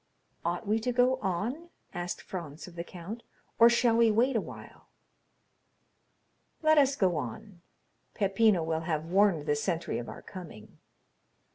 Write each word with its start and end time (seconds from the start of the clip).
"Ought 0.43 0.65
we 0.67 0.79
to 0.79 0.91
go 0.91 1.17
on?" 1.17 1.69
asked 1.93 2.23
Franz 2.23 2.67
of 2.67 2.73
the 2.75 2.83
count; 2.83 3.21
"or 3.59 3.69
should 3.69 3.97
we 3.97 4.11
pause?" 4.11 4.69
"Let 6.63 6.79
us 6.79 6.95
go 6.95 7.17
on; 7.17 7.61
Peppino 8.15 8.63
will 8.63 8.79
have 8.89 9.05
warned 9.05 9.45
the 9.45 9.55
sentry 9.55 9.99
of 9.99 10.09
our 10.09 10.23
coming." 10.23 10.79